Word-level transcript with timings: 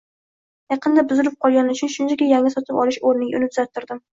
Yaqinda 0.73 1.03
buzilib 1.11 1.35
qolgani 1.45 1.75
uchun 1.77 1.93
shunchaki 1.99 2.31
yangi 2.33 2.55
sotib 2.57 2.83
olish 2.87 3.01
oʻrniga 3.11 3.43
uni 3.43 3.53
tuzattirdim. 3.55 4.05